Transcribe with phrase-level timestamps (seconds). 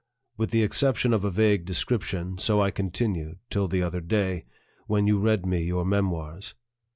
[0.35, 4.45] With the exception of a vague description, so I continued, till the other day,
[4.87, 6.55] when you read me your memoirs.